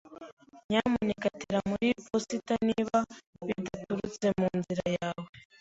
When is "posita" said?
2.09-2.53